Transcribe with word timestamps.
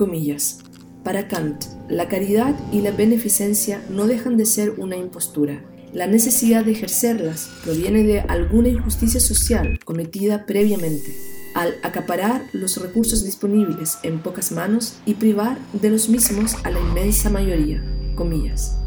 Comillas. 0.00 0.60
Para 1.04 1.28
Kant, 1.28 1.62
la 1.90 2.08
caridad 2.08 2.58
y 2.72 2.80
la 2.80 2.90
beneficencia 2.90 3.84
no 3.90 4.06
dejan 4.06 4.38
de 4.38 4.46
ser 4.46 4.70
una 4.78 4.96
impostura. 4.96 5.62
La 5.92 6.06
necesidad 6.06 6.64
de 6.64 6.72
ejercerlas 6.72 7.50
proviene 7.62 8.02
de 8.04 8.20
alguna 8.20 8.70
injusticia 8.70 9.20
social 9.20 9.78
cometida 9.84 10.46
previamente, 10.46 11.14
al 11.54 11.74
acaparar 11.82 12.40
los 12.54 12.80
recursos 12.80 13.24
disponibles 13.24 13.98
en 14.02 14.22
pocas 14.22 14.52
manos 14.52 14.94
y 15.04 15.16
privar 15.16 15.58
de 15.74 15.90
los 15.90 16.08
mismos 16.08 16.54
a 16.64 16.70
la 16.70 16.80
inmensa 16.80 17.28
mayoría. 17.28 17.84
Comillas. 18.14 18.78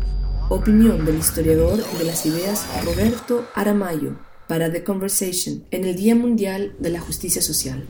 Opinión 0.50 1.05
del 1.05 1.20
historiador 1.20 1.77
de 2.00 2.05
las 2.05 2.25
ideas 2.25 2.66
Roberto 2.84 3.45
Aramayo 3.54 4.18
para 4.48 4.71
The 4.71 4.84
Conversation 4.84 5.64
en 5.70 5.86
el 5.86 5.95
Día 5.95 6.16
Mundial 6.16 6.75
de 6.80 6.89
la 6.89 7.02
Justicia 7.02 7.43
Social. 7.43 7.86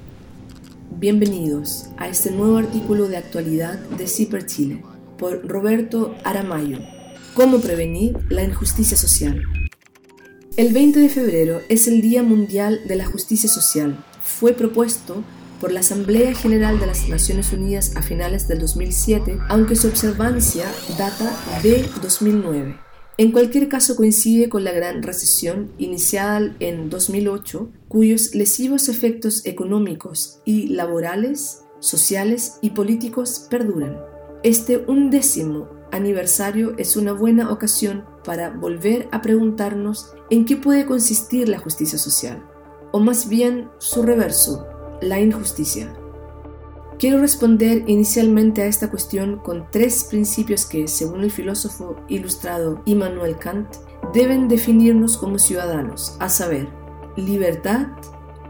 Bienvenidos 1.04 1.89
a 1.97 2.07
este 2.07 2.31
nuevo 2.31 2.55
artículo 2.55 3.09
de 3.09 3.17
actualidad 3.17 3.77
de 3.77 4.07
CIPER 4.07 4.45
Chile 4.45 4.85
por 5.17 5.45
Roberto 5.45 6.16
Aramayo. 6.23 6.77
¿Cómo 7.34 7.59
prevenir 7.59 8.17
la 8.29 8.41
injusticia 8.41 8.95
social? 8.95 9.43
El 10.55 10.71
20 10.71 10.99
de 10.99 11.09
febrero 11.09 11.59
es 11.67 11.89
el 11.89 12.02
Día 12.02 12.23
Mundial 12.23 12.79
de 12.88 12.95
la 12.95 13.05
Justicia 13.05 13.49
Social. 13.49 14.02
Fue 14.23 14.53
propuesto 14.53 15.26
por 15.59 15.73
la 15.73 15.81
Asamblea 15.81 16.34
General 16.35 16.79
de 16.79 16.88
las 16.88 17.09
Naciones 17.09 17.51
Unidas 17.51 17.98
a 17.98 18.01
finales 18.01 18.48
del 18.48 18.59
2007, 18.59 19.40
aunque 19.49 19.76
su 19.76 19.90
observancia 19.90 20.63
data 20.98 21.38
de 21.62 21.85
2009. 22.01 22.82
En 23.17 23.31
cualquier 23.31 23.70
caso 23.70 23.95
coincide 23.95 24.49
con 24.49 24.63
la 24.63 24.72
gran 24.72 25.03
recesión 25.03 25.71
iniciada 25.77 26.55
en 26.59 26.90
2008, 26.90 27.70
cuyos 27.88 28.34
lesivos 28.34 28.90
efectos 28.90 29.45
económicos 29.45 30.40
y 30.45 30.70
laborales, 30.70 31.62
sociales 31.80 32.57
y 32.62 32.71
políticos 32.71 33.45
perduran. 33.52 33.99
Este 34.41 34.84
undécimo 34.88 35.70
aniversario 35.91 36.76
es 36.79 36.98
una 36.98 37.13
buena 37.13 37.52
ocasión 37.52 38.04
para 38.24 38.49
volver 38.49 39.07
a 39.12 39.21
preguntarnos 39.21 40.12
en 40.32 40.46
qué 40.46 40.57
puede 40.57 40.87
consistir 40.87 41.48
la 41.48 41.59
justicia 41.59 41.99
social, 41.99 42.43
o 42.91 42.99
más 42.99 43.30
bien 43.30 43.70
su 43.77 44.02
reverso, 44.02 44.65
la 45.02 45.21
injusticia. 45.21 45.96
Quiero 46.99 47.20
responder 47.20 47.84
inicialmente 47.88 48.62
a 48.62 48.68
esta 48.68 48.90
cuestión 48.90 49.38
con 49.38 49.66
tres 49.72 50.05
principios 50.05 50.66
que, 50.66 50.88
según 50.88 51.22
el 51.22 51.32
filósofo 51.32 51.96
ilustrado 52.08 52.82
Immanuel 52.86 53.38
Kant, 53.38 53.68
deben 54.13 54.48
definirnos 54.48 55.18
como 55.18 55.40
ciudadanos, 55.40 56.16
a 56.20 56.30
saber, 56.30 56.68
libertad, 57.18 57.88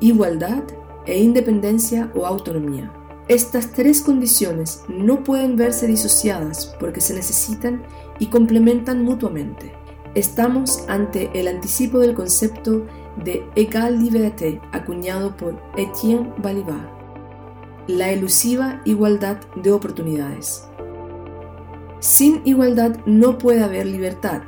igualdad 0.01 0.63
e 1.05 1.19
independencia 1.19 2.11
o 2.15 2.25
autonomía. 2.25 2.91
Estas 3.29 3.71
tres 3.71 4.01
condiciones 4.01 4.81
no 4.89 5.23
pueden 5.23 5.55
verse 5.55 5.87
disociadas 5.87 6.75
porque 6.79 7.01
se 7.01 7.13
necesitan 7.13 7.83
y 8.19 8.27
complementan 8.27 9.03
mutuamente. 9.03 9.73
Estamos 10.13 10.83
ante 10.89 11.31
el 11.33 11.47
anticipo 11.47 11.99
del 11.99 12.13
concepto 12.13 12.85
de 13.23 13.47
égal 13.55 14.03
liberté 14.03 14.61
acuñado 14.73 15.35
por 15.37 15.59
Etienne 15.77 16.33
Balibar 16.37 17.02
la 17.87 18.11
elusiva 18.11 18.81
igualdad 18.85 19.41
de 19.55 19.71
oportunidades. 19.71 20.63
Sin 21.99 22.41
igualdad 22.45 22.97
no 23.05 23.37
puede 23.37 23.63
haber 23.63 23.85
libertad, 23.85 24.41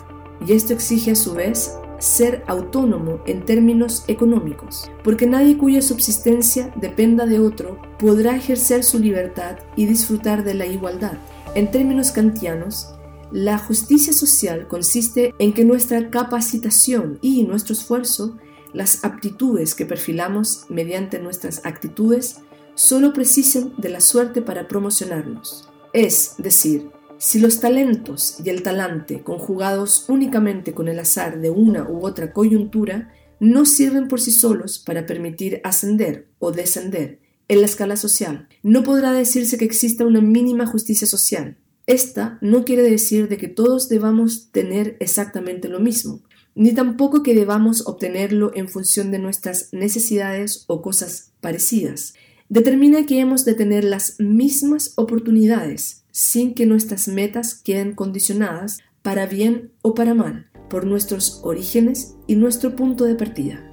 y 0.45 0.53
esto 0.53 0.73
exige 0.73 1.11
a 1.11 1.15
su 1.15 1.33
vez 1.33 1.77
ser 1.99 2.43
autónomo 2.47 3.19
en 3.25 3.45
términos 3.45 4.03
económicos, 4.07 4.91
porque 5.03 5.25
nadie 5.25 5.57
cuya 5.57 5.81
subsistencia 5.81 6.73
dependa 6.75 7.25
de 7.25 7.39
otro 7.39 7.79
podrá 7.97 8.35
ejercer 8.35 8.83
su 8.83 8.99
libertad 8.99 9.57
y 9.75 9.85
disfrutar 9.85 10.43
de 10.43 10.53
la 10.53 10.65
igualdad. 10.65 11.17
En 11.55 11.71
términos 11.71 12.11
kantianos, 12.11 12.95
la 13.31 13.57
justicia 13.57 14.13
social 14.13 14.67
consiste 14.67 15.33
en 15.39 15.53
que 15.53 15.65
nuestra 15.65 16.09
capacitación 16.09 17.17
y 17.21 17.43
nuestro 17.43 17.73
esfuerzo, 17.73 18.37
las 18.73 19.03
aptitudes 19.03 19.73
que 19.73 19.85
perfilamos 19.85 20.65
mediante 20.69 21.19
nuestras 21.19 21.65
actitudes, 21.65 22.41
solo 22.75 23.13
precisen 23.13 23.73
de 23.77 23.89
la 23.89 24.01
suerte 24.01 24.41
para 24.41 24.67
promocionarnos. 24.67 25.67
Es 25.93 26.35
decir, 26.37 26.89
si 27.17 27.39
los 27.39 27.59
talentos 27.59 28.37
y 28.43 28.49
el 28.49 28.61
talante, 28.61 29.21
conjugados 29.21 30.05
únicamente 30.09 30.73
con 30.73 30.87
el 30.89 30.99
azar 30.99 31.39
de 31.39 31.49
una 31.49 31.89
u 31.89 32.05
otra 32.05 32.33
coyuntura, 32.33 33.11
no 33.39 33.65
sirven 33.65 34.07
por 34.07 34.21
sí 34.21 34.31
solos 34.31 34.79
para 34.79 35.05
permitir 35.05 35.61
ascender 35.63 36.27
o 36.39 36.51
descender 36.51 37.19
en 37.47 37.61
la 37.61 37.67
escala 37.67 37.95
social, 37.95 38.47
no 38.63 38.83
podrá 38.83 39.11
decirse 39.11 39.57
que 39.57 39.65
exista 39.65 40.05
una 40.05 40.21
mínima 40.21 40.65
justicia 40.65 41.07
social. 41.07 41.57
Esta 41.85 42.39
no 42.41 42.65
quiere 42.65 42.81
decir 42.81 43.29
de 43.29 43.37
que 43.37 43.47
todos 43.47 43.87
debamos 43.87 44.51
tener 44.51 44.97
exactamente 44.99 45.69
lo 45.69 45.79
mismo, 45.79 46.21
ni 46.55 46.73
tampoco 46.73 47.21
que 47.21 47.35
debamos 47.35 47.85
obtenerlo 47.85 48.51
en 48.55 48.67
función 48.67 49.11
de 49.11 49.19
nuestras 49.19 49.69
necesidades 49.71 50.63
o 50.67 50.81
cosas 50.81 51.31
parecidas, 51.41 52.15
determina 52.49 53.05
que 53.05 53.19
hemos 53.19 53.45
de 53.45 53.53
tener 53.53 53.83
las 53.83 54.19
mismas 54.19 54.93
oportunidades 54.95 56.03
sin 56.11 56.53
que 56.53 56.65
nuestras 56.65 57.07
metas 57.07 57.55
queden 57.55 57.93
condicionadas 57.93 58.79
para 59.01 59.25
bien 59.25 59.71
o 59.81 59.93
para 59.93 60.13
mal 60.13 60.49
por 60.69 60.85
nuestros 60.85 61.41
orígenes 61.43 62.15
y 62.27 62.35
nuestro 62.35 62.75
punto 62.75 63.05
de 63.05 63.15
partida. 63.15 63.63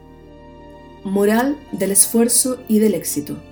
Moral 1.05 1.57
del 1.73 1.93
esfuerzo 1.93 2.63
y 2.69 2.79
del 2.79 2.95
éxito. 2.95 3.43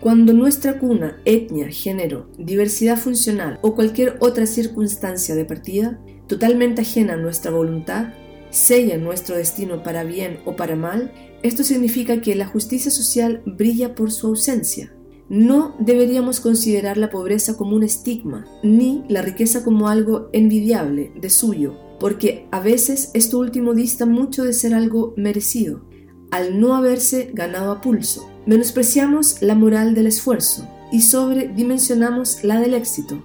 Cuando 0.00 0.32
nuestra 0.32 0.78
cuna, 0.78 1.20
etnia, 1.24 1.70
género, 1.70 2.28
diversidad 2.38 2.98
funcional 2.98 3.58
o 3.62 3.74
cualquier 3.74 4.16
otra 4.20 4.46
circunstancia 4.46 5.34
de 5.34 5.44
partida, 5.44 6.00
totalmente 6.26 6.82
ajena 6.82 7.14
a 7.14 7.18
nuestra 7.18 7.50
voluntad, 7.50 8.14
sella 8.50 8.96
nuestro 8.96 9.36
destino 9.36 9.82
para 9.82 10.02
bien 10.02 10.40
o 10.44 10.56
para 10.56 10.76
mal, 10.76 11.12
esto 11.42 11.64
significa 11.64 12.20
que 12.20 12.34
la 12.34 12.46
justicia 12.46 12.90
social 12.90 13.42
brilla 13.46 13.94
por 13.94 14.12
su 14.12 14.28
ausencia. 14.28 14.94
No 15.28 15.74
deberíamos 15.78 16.40
considerar 16.40 16.96
la 16.96 17.10
pobreza 17.10 17.56
como 17.56 17.74
un 17.74 17.82
estigma, 17.82 18.46
ni 18.62 19.04
la 19.08 19.22
riqueza 19.22 19.64
como 19.64 19.88
algo 19.88 20.28
envidiable 20.32 21.12
de 21.20 21.30
suyo, 21.30 21.74
porque 21.98 22.46
a 22.50 22.60
veces 22.60 23.10
esto 23.14 23.38
último 23.38 23.74
dista 23.74 24.06
mucho 24.06 24.44
de 24.44 24.52
ser 24.52 24.74
algo 24.74 25.14
merecido, 25.16 25.84
al 26.30 26.60
no 26.60 26.74
haberse 26.74 27.30
ganado 27.32 27.72
a 27.72 27.80
pulso. 27.80 28.28
Menospreciamos 28.46 29.40
la 29.40 29.54
moral 29.54 29.94
del 29.94 30.06
esfuerzo 30.06 30.68
y 30.90 31.02
sobredimensionamos 31.02 32.44
la 32.44 32.60
del 32.60 32.74
éxito. 32.74 33.24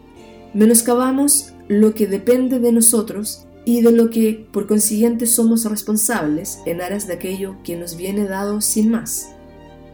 Menoscabamos 0.54 1.54
lo 1.68 1.94
que 1.94 2.08
depende 2.08 2.60
de 2.60 2.72
nosotros 2.72 3.47
y 3.68 3.82
de 3.82 3.92
lo 3.92 4.10
que 4.10 4.48
por 4.54 4.66
consiguiente 4.66 5.26
somos 5.26 5.66
responsables 5.66 6.60
en 6.66 6.80
aras 6.80 7.06
de 7.06 7.16
aquello 7.16 7.58
que 7.66 7.76
nos 7.76 7.98
viene 7.98 8.24
dado 8.24 8.62
sin 8.62 8.90
más. 8.90 9.32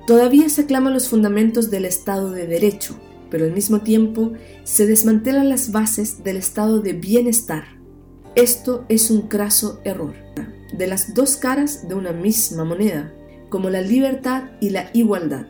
Todavía 0.06 0.48
se 0.50 0.62
aclaman 0.62 0.94
los 0.94 1.10
fundamentos 1.10 1.72
del 1.72 1.86
Estado 1.86 2.30
de 2.30 2.46
Derecho, 2.46 2.96
pero 3.32 3.46
al 3.46 3.52
mismo 3.52 3.82
tiempo 3.82 4.34
se 4.64 4.86
desmantelan 4.86 5.50
las 5.50 5.72
bases 5.72 6.24
del 6.24 6.38
estado 6.38 6.82
de 6.82 6.94
bienestar. 6.94 7.64
Esto 8.36 8.86
es 8.90 9.10
un 9.10 9.24
craso 9.24 9.82
error, 9.84 10.14
de 10.72 10.86
las 10.86 11.16
dos 11.16 11.36
caras 11.36 11.88
de 11.88 11.96
una 11.96 12.12
misma 12.12 12.66
moneda, 12.66 13.12
como 13.50 13.72
la 13.72 13.82
libertad 13.82 14.52
y 14.62 14.70
la 14.70 14.92
igualdad. 14.94 15.48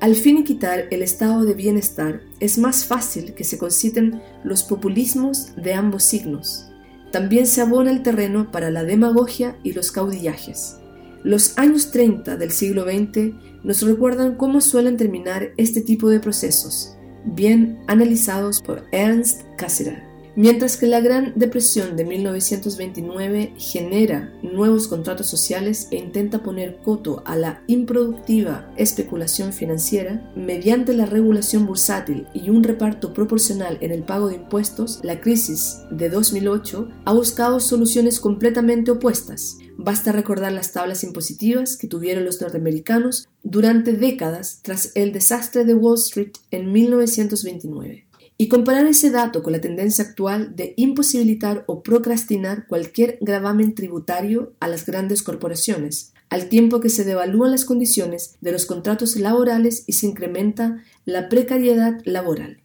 Al 0.00 0.14
finiquitar 0.14 0.88
el 0.90 1.00
estado 1.00 1.46
de 1.46 1.54
bienestar, 1.54 2.20
es 2.38 2.58
más 2.58 2.84
fácil 2.84 3.32
que 3.32 3.44
se 3.44 3.56
conciten 3.56 4.20
los 4.44 4.62
populismos 4.62 5.56
de 5.56 5.72
ambos 5.72 6.02
signos 6.02 6.66
también 7.12 7.46
se 7.46 7.60
abona 7.60 7.90
el 7.90 8.02
terreno 8.02 8.50
para 8.50 8.70
la 8.70 8.84
demagogia 8.84 9.56
y 9.62 9.72
los 9.72 9.92
caudillajes. 9.92 10.76
Los 11.22 11.58
años 11.58 11.90
30 11.90 12.36
del 12.36 12.52
siglo 12.52 12.84
XX 12.84 13.34
nos 13.64 13.82
recuerdan 13.82 14.36
cómo 14.36 14.60
suelen 14.60 14.96
terminar 14.96 15.50
este 15.56 15.80
tipo 15.80 16.08
de 16.08 16.20
procesos, 16.20 16.96
bien 17.24 17.80
analizados 17.88 18.62
por 18.62 18.84
Ernst 18.92 19.42
Cassirer. 19.56 20.15
Mientras 20.38 20.76
que 20.76 20.86
la 20.86 21.00
Gran 21.00 21.32
Depresión 21.34 21.96
de 21.96 22.04
1929 22.04 23.54
genera 23.56 24.34
nuevos 24.42 24.86
contratos 24.86 25.28
sociales 25.28 25.88
e 25.90 25.96
intenta 25.96 26.42
poner 26.42 26.76
coto 26.84 27.22
a 27.24 27.36
la 27.36 27.62
improductiva 27.68 28.70
especulación 28.76 29.54
financiera, 29.54 30.30
mediante 30.36 30.92
la 30.92 31.06
regulación 31.06 31.64
bursátil 31.64 32.26
y 32.34 32.50
un 32.50 32.64
reparto 32.64 33.14
proporcional 33.14 33.78
en 33.80 33.92
el 33.92 34.02
pago 34.02 34.28
de 34.28 34.34
impuestos, 34.34 35.00
la 35.02 35.22
crisis 35.22 35.78
de 35.90 36.10
2008 36.10 36.90
ha 37.06 37.14
buscado 37.14 37.58
soluciones 37.58 38.20
completamente 38.20 38.90
opuestas. 38.90 39.56
Basta 39.78 40.12
recordar 40.12 40.52
las 40.52 40.70
tablas 40.72 41.02
impositivas 41.02 41.78
que 41.78 41.86
tuvieron 41.86 42.26
los 42.26 42.42
norteamericanos 42.42 43.26
durante 43.42 43.94
décadas 43.94 44.60
tras 44.62 44.92
el 44.96 45.12
desastre 45.12 45.64
de 45.64 45.72
Wall 45.72 45.96
Street 45.96 46.32
en 46.50 46.72
1929 46.72 48.05
y 48.38 48.48
comparar 48.48 48.86
ese 48.86 49.10
dato 49.10 49.42
con 49.42 49.52
la 49.52 49.60
tendencia 49.60 50.04
actual 50.04 50.54
de 50.56 50.74
imposibilitar 50.76 51.64
o 51.66 51.82
procrastinar 51.82 52.66
cualquier 52.66 53.18
gravamen 53.20 53.74
tributario 53.74 54.54
a 54.60 54.68
las 54.68 54.84
grandes 54.84 55.22
corporaciones, 55.22 56.12
al 56.28 56.48
tiempo 56.48 56.80
que 56.80 56.90
se 56.90 57.04
devalúan 57.04 57.50
las 57.50 57.64
condiciones 57.64 58.36
de 58.40 58.52
los 58.52 58.66
contratos 58.66 59.16
laborales 59.16 59.84
y 59.86 59.94
se 59.94 60.06
incrementa 60.06 60.82
la 61.04 61.28
precariedad 61.28 62.00
laboral. 62.04 62.62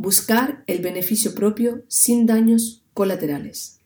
buscar 0.00 0.62
el 0.68 0.80
beneficio 0.80 1.34
propio 1.34 1.82
sin 1.88 2.24
daños 2.24 2.84
colaterales. 2.94 3.77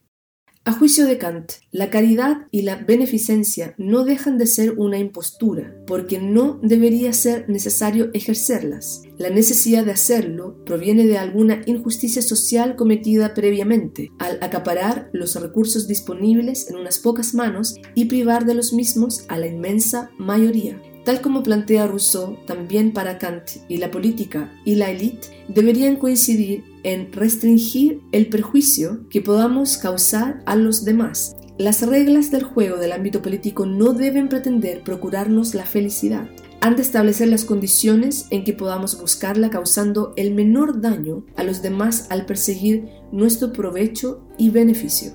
A 0.64 0.70
juicio 0.70 1.06
de 1.06 1.18
Kant, 1.18 1.54
la 1.72 1.90
caridad 1.90 2.46
y 2.52 2.62
la 2.62 2.76
beneficencia 2.76 3.74
no 3.78 4.04
dejan 4.04 4.38
de 4.38 4.46
ser 4.46 4.78
una 4.78 4.96
impostura, 4.96 5.74
porque 5.88 6.20
no 6.20 6.60
debería 6.62 7.12
ser 7.12 7.48
necesario 7.48 8.10
ejercerlas. 8.14 9.02
La 9.18 9.28
necesidad 9.28 9.84
de 9.84 9.90
hacerlo 9.90 10.64
proviene 10.64 11.04
de 11.08 11.18
alguna 11.18 11.62
injusticia 11.66 12.22
social 12.22 12.76
cometida 12.76 13.34
previamente, 13.34 14.12
al 14.20 14.38
acaparar 14.40 15.10
los 15.12 15.34
recursos 15.34 15.88
disponibles 15.88 16.70
en 16.70 16.76
unas 16.76 16.98
pocas 16.98 17.34
manos 17.34 17.74
y 17.96 18.04
privar 18.04 18.46
de 18.46 18.54
los 18.54 18.72
mismos 18.72 19.24
a 19.26 19.38
la 19.38 19.48
inmensa 19.48 20.12
mayoría. 20.16 20.80
Tal 21.04 21.20
como 21.20 21.42
plantea 21.42 21.88
Rousseau, 21.88 22.36
también 22.46 22.92
para 22.92 23.18
Kant 23.18 23.50
y 23.68 23.78
la 23.78 23.90
política 23.90 24.52
y 24.64 24.76
la 24.76 24.90
élite 24.90 25.28
deberían 25.48 25.96
coincidir 25.96 26.64
en 26.84 27.12
restringir 27.12 28.00
el 28.12 28.28
perjuicio 28.28 29.08
que 29.08 29.20
podamos 29.20 29.78
causar 29.78 30.42
a 30.46 30.54
los 30.54 30.84
demás. 30.84 31.34
Las 31.58 31.82
reglas 31.82 32.30
del 32.30 32.44
juego 32.44 32.76
del 32.76 32.92
ámbito 32.92 33.20
político 33.20 33.66
no 33.66 33.92
deben 33.92 34.28
pretender 34.28 34.82
procurarnos 34.84 35.54
la 35.54 35.66
felicidad, 35.66 36.28
han 36.60 36.76
de 36.76 36.82
establecer 36.82 37.26
las 37.26 37.44
condiciones 37.44 38.26
en 38.30 38.44
que 38.44 38.52
podamos 38.52 39.00
buscarla 39.00 39.50
causando 39.50 40.12
el 40.16 40.32
menor 40.32 40.80
daño 40.80 41.26
a 41.34 41.42
los 41.42 41.60
demás 41.60 42.06
al 42.08 42.24
perseguir 42.24 42.88
nuestro 43.10 43.52
provecho 43.52 44.22
y 44.38 44.50
beneficio. 44.50 45.14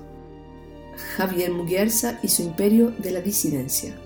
Javier 1.16 1.50
Muguerza 1.50 2.18
y 2.22 2.28
su 2.28 2.42
imperio 2.42 2.92
de 2.98 3.12
la 3.12 3.22
disidencia. 3.22 3.98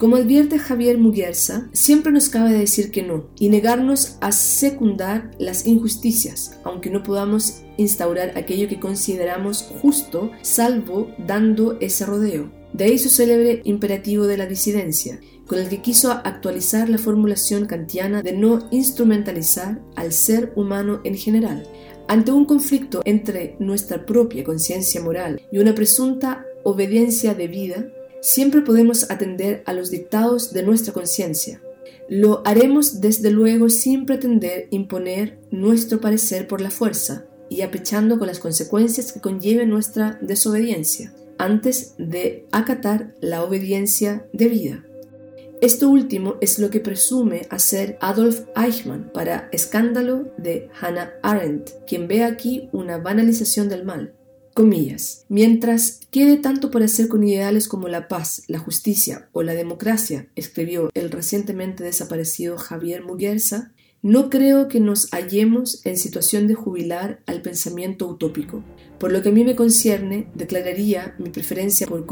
Como 0.00 0.16
advierte 0.16 0.58
Javier 0.58 0.96
Muguerza, 0.96 1.68
siempre 1.74 2.10
nos 2.10 2.30
cabe 2.30 2.54
decir 2.54 2.90
que 2.90 3.02
no 3.02 3.26
y 3.38 3.50
negarnos 3.50 4.16
a 4.22 4.32
secundar 4.32 5.30
las 5.38 5.66
injusticias, 5.66 6.58
aunque 6.64 6.88
no 6.88 7.02
podamos 7.02 7.60
instaurar 7.76 8.32
aquello 8.34 8.66
que 8.66 8.80
consideramos 8.80 9.70
justo, 9.82 10.30
salvo 10.40 11.10
dando 11.18 11.76
ese 11.80 12.06
rodeo. 12.06 12.50
De 12.72 12.84
ahí 12.84 12.98
su 12.98 13.10
célebre 13.10 13.60
imperativo 13.64 14.26
de 14.26 14.38
la 14.38 14.46
disidencia, 14.46 15.20
con 15.46 15.58
el 15.58 15.68
que 15.68 15.82
quiso 15.82 16.12
actualizar 16.12 16.88
la 16.88 16.96
formulación 16.96 17.66
kantiana 17.66 18.22
de 18.22 18.32
no 18.32 18.68
instrumentalizar 18.70 19.82
al 19.96 20.14
ser 20.14 20.54
humano 20.56 21.02
en 21.04 21.14
general. 21.14 21.64
Ante 22.08 22.32
un 22.32 22.46
conflicto 22.46 23.02
entre 23.04 23.54
nuestra 23.58 24.06
propia 24.06 24.44
conciencia 24.44 25.02
moral 25.02 25.42
y 25.52 25.58
una 25.58 25.74
presunta 25.74 26.46
obediencia 26.64 27.34
debida, 27.34 27.86
siempre 28.20 28.62
podemos 28.62 29.10
atender 29.10 29.62
a 29.66 29.72
los 29.72 29.90
dictados 29.90 30.52
de 30.52 30.62
nuestra 30.62 30.92
conciencia. 30.92 31.62
Lo 32.08 32.42
haremos 32.44 33.00
desde 33.00 33.30
luego 33.30 33.68
sin 33.68 34.04
pretender 34.06 34.66
imponer 34.70 35.38
nuestro 35.50 36.00
parecer 36.00 36.48
por 36.48 36.60
la 36.60 36.70
fuerza 36.70 37.26
y 37.48 37.62
apechando 37.62 38.18
con 38.18 38.28
las 38.28 38.38
consecuencias 38.38 39.12
que 39.12 39.20
conlleve 39.20 39.66
nuestra 39.66 40.18
desobediencia, 40.20 41.12
antes 41.38 41.94
de 41.98 42.46
acatar 42.52 43.14
la 43.20 43.42
obediencia 43.42 44.26
debida. 44.32 44.84
Esto 45.60 45.90
último 45.90 46.36
es 46.40 46.58
lo 46.58 46.70
que 46.70 46.80
presume 46.80 47.46
hacer 47.50 47.98
Adolf 48.00 48.46
Eichmann 48.56 49.10
para 49.12 49.48
escándalo 49.52 50.32
de 50.38 50.70
Hannah 50.80 51.12
Arendt, 51.22 51.70
quien 51.86 52.08
ve 52.08 52.24
aquí 52.24 52.70
una 52.72 52.96
banalización 52.96 53.68
del 53.68 53.84
mal. 53.84 54.14
Mientras 55.28 56.00
quede 56.10 56.36
tanto 56.36 56.70
por 56.70 56.82
hacer 56.82 57.08
con 57.08 57.24
ideales 57.24 57.68
como 57.68 57.88
la 57.88 58.08
paz, 58.08 58.42
la 58.46 58.58
justicia 58.58 59.28
o 59.32 59.42
la 59.42 59.54
democracia, 59.54 60.28
escribió 60.34 60.90
el 60.94 61.10
recientemente 61.10 61.84
desaparecido 61.84 62.58
Javier 62.58 63.04
Muguerza, 63.04 63.72
no 64.02 64.30
creo 64.30 64.68
que 64.68 64.80
nos 64.80 65.10
hallemos 65.10 65.84
en 65.84 65.98
situación 65.98 66.46
de 66.46 66.54
jubilar 66.54 67.20
al 67.26 67.42
pensamiento 67.42 68.08
utópico. 68.08 68.64
Por 68.98 69.12
lo 69.12 69.22
que 69.22 69.28
a 69.28 69.32
mí 69.32 69.44
me 69.44 69.56
concierne, 69.56 70.30
declararía 70.34 71.14
mi 71.18 71.28
preferencia 71.28 71.86
por 71.86 72.06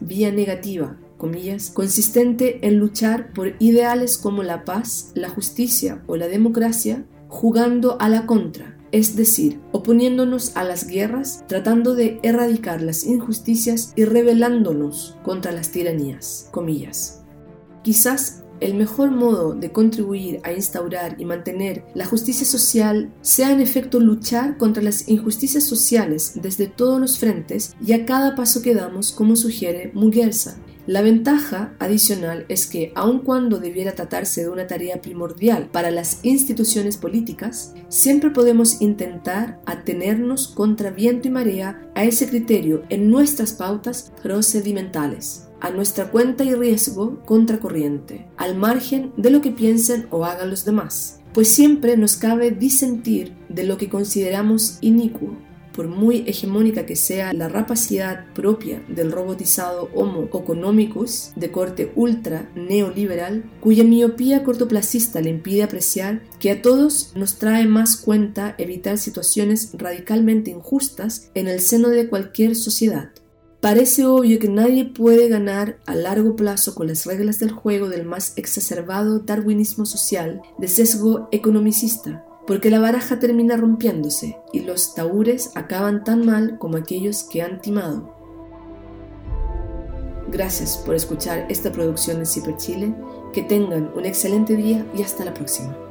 vía 0.00 0.30
negativa, 0.30 1.00
comillas, 1.16 1.70
consistente 1.70 2.66
en 2.66 2.78
luchar 2.78 3.32
por 3.32 3.54
ideales 3.58 4.18
como 4.18 4.44
la 4.44 4.64
paz, 4.64 5.10
la 5.14 5.28
justicia 5.28 6.02
o 6.06 6.16
la 6.16 6.28
democracia, 6.28 7.04
jugando 7.28 8.00
a 8.00 8.08
la 8.08 8.26
contra, 8.26 8.75
es 8.92 9.16
decir, 9.16 9.60
oponiéndonos 9.72 10.56
a 10.56 10.64
las 10.64 10.86
guerras, 10.86 11.44
tratando 11.48 11.94
de 11.94 12.20
erradicar 12.22 12.82
las 12.82 13.04
injusticias 13.04 13.92
y 13.96 14.04
rebelándonos 14.04 15.16
contra 15.22 15.52
las 15.52 15.70
tiranías. 15.70 16.50
Quizás 17.82 18.42
el 18.60 18.74
mejor 18.74 19.10
modo 19.10 19.54
de 19.54 19.70
contribuir 19.70 20.40
a 20.42 20.52
instaurar 20.52 21.16
y 21.18 21.24
mantener 21.24 21.84
la 21.94 22.06
justicia 22.06 22.46
social 22.46 23.12
sea 23.20 23.52
en 23.52 23.60
efecto 23.60 24.00
luchar 24.00 24.56
contra 24.56 24.82
las 24.82 25.08
injusticias 25.08 25.64
sociales 25.64 26.32
desde 26.36 26.66
todos 26.66 27.00
los 27.00 27.18
frentes 27.18 27.74
y 27.84 27.92
a 27.92 28.06
cada 28.06 28.34
paso 28.34 28.62
que 28.62 28.74
damos, 28.74 29.12
como 29.12 29.36
sugiere 29.36 29.90
Muguerza, 29.94 30.56
la 30.86 31.02
ventaja 31.02 31.74
adicional 31.80 32.46
es 32.48 32.66
que, 32.66 32.92
aun 32.94 33.20
cuando 33.20 33.58
debiera 33.58 33.96
tratarse 33.96 34.42
de 34.42 34.50
una 34.50 34.68
tarea 34.68 35.00
primordial 35.00 35.68
para 35.72 35.90
las 35.90 36.20
instituciones 36.24 36.96
políticas, 36.96 37.74
siempre 37.88 38.30
podemos 38.30 38.80
intentar 38.80 39.60
atenernos 39.66 40.46
contra 40.48 40.90
viento 40.90 41.26
y 41.26 41.32
marea 41.32 41.90
a 41.96 42.04
ese 42.04 42.28
criterio 42.28 42.84
en 42.88 43.10
nuestras 43.10 43.52
pautas 43.52 44.12
procedimentales 44.22 45.42
a 45.58 45.70
nuestra 45.70 46.10
cuenta 46.10 46.44
y 46.44 46.54
riesgo 46.54 47.22
contracorriente, 47.24 48.28
al 48.36 48.56
margen 48.56 49.12
de 49.16 49.30
lo 49.30 49.40
que 49.40 49.50
piensen 49.50 50.06
o 50.10 50.26
hagan 50.26 50.50
los 50.50 50.66
demás, 50.66 51.20
pues 51.32 51.48
siempre 51.48 51.96
nos 51.96 52.16
cabe 52.16 52.50
disentir 52.50 53.34
de 53.48 53.64
lo 53.64 53.78
que 53.78 53.88
consideramos 53.88 54.78
inicuo 54.82 55.36
por 55.76 55.86
muy 55.88 56.24
hegemónica 56.26 56.86
que 56.86 56.96
sea 56.96 57.34
la 57.34 57.48
rapacidad 57.48 58.24
propia 58.32 58.82
del 58.88 59.12
robotizado 59.12 59.90
Homo 59.94 60.24
economicus 60.24 61.32
de 61.36 61.50
corte 61.50 61.92
ultra 61.94 62.50
neoliberal, 62.54 63.44
cuya 63.60 63.84
miopía 63.84 64.42
cortoplacista 64.42 65.20
le 65.20 65.30
impide 65.30 65.62
apreciar 65.62 66.22
que 66.40 66.50
a 66.50 66.62
todos 66.62 67.12
nos 67.14 67.38
trae 67.38 67.66
más 67.66 67.96
cuenta 67.96 68.54
evitar 68.58 68.96
situaciones 68.98 69.70
radicalmente 69.74 70.50
injustas 70.50 71.30
en 71.34 71.46
el 71.46 71.60
seno 71.60 71.90
de 71.90 72.08
cualquier 72.08 72.56
sociedad. 72.56 73.10
Parece 73.60 74.04
obvio 74.04 74.38
que 74.38 74.48
nadie 74.48 74.84
puede 74.84 75.28
ganar 75.28 75.78
a 75.86 75.94
largo 75.94 76.36
plazo 76.36 76.74
con 76.74 76.86
las 76.86 77.06
reglas 77.06 77.38
del 77.38 77.50
juego 77.50 77.88
del 77.88 78.04
más 78.04 78.34
exacerbado 78.36 79.20
darwinismo 79.20 79.86
social 79.86 80.40
de 80.58 80.68
sesgo 80.68 81.28
economicista, 81.32 82.24
porque 82.46 82.70
la 82.70 82.78
baraja 82.78 83.18
termina 83.18 83.56
rompiéndose 83.56 84.38
y 84.52 84.60
los 84.60 84.94
taúres 84.94 85.50
acaban 85.54 86.04
tan 86.04 86.24
mal 86.24 86.58
como 86.58 86.76
aquellos 86.76 87.24
que 87.24 87.42
han 87.42 87.60
timado. 87.60 88.14
Gracias 90.28 90.76
por 90.76 90.94
escuchar 90.94 91.46
esta 91.48 91.72
producción 91.72 92.18
de 92.18 92.26
Ciper 92.26 92.56
Chile, 92.56 92.94
que 93.32 93.42
tengan 93.42 93.90
un 93.94 94.04
excelente 94.04 94.56
día 94.56 94.86
y 94.96 95.02
hasta 95.02 95.24
la 95.24 95.34
próxima. 95.34 95.85